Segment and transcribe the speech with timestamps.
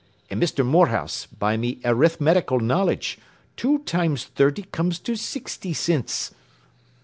[0.31, 3.19] An' Mister Morehouse, by me arithmetical knowledge
[3.55, 6.33] two times thurty comes to sixty cints.